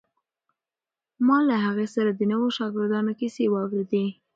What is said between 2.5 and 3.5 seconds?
شاګردانو کیسې